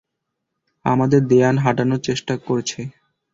[0.85, 2.79] আমাদের দেয়ান হাটানোর চেষ্টা করছে।